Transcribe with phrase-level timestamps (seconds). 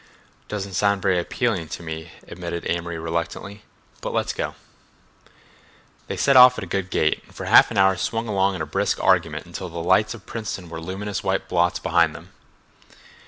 [0.47, 3.61] "Doesn't sound very appealing to me," admitted Amory reluctantly,
[4.01, 4.55] "but let's go."
[6.07, 8.65] They set off at a good gait, and for an hour swung along in a
[8.65, 12.31] brisk argument until the lights of Princeton were luminous white blots behind them.